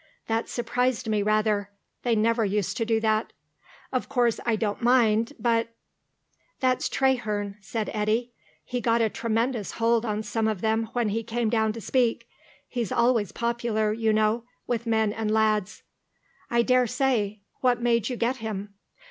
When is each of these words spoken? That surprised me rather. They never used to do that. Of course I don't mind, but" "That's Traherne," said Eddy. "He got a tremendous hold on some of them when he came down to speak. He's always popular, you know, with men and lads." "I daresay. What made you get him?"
That 0.25 0.49
surprised 0.49 1.07
me 1.07 1.21
rather. 1.21 1.69
They 2.01 2.15
never 2.15 2.43
used 2.43 2.75
to 2.77 2.85
do 2.85 2.99
that. 3.01 3.33
Of 3.93 4.09
course 4.09 4.39
I 4.47 4.55
don't 4.55 4.81
mind, 4.81 5.33
but" 5.37 5.75
"That's 6.59 6.89
Traherne," 6.89 7.57
said 7.61 7.91
Eddy. 7.93 8.33
"He 8.63 8.81
got 8.81 9.01
a 9.03 9.09
tremendous 9.11 9.73
hold 9.73 10.03
on 10.03 10.23
some 10.23 10.47
of 10.47 10.61
them 10.61 10.89
when 10.93 11.09
he 11.09 11.21
came 11.21 11.51
down 11.51 11.71
to 11.73 11.81
speak. 11.81 12.27
He's 12.67 12.91
always 12.91 13.31
popular, 13.31 13.93
you 13.93 14.11
know, 14.11 14.43
with 14.65 14.87
men 14.87 15.13
and 15.13 15.29
lads." 15.29 15.83
"I 16.49 16.63
daresay. 16.63 17.41
What 17.59 17.79
made 17.79 18.09
you 18.09 18.15
get 18.15 18.37
him?" 18.37 18.73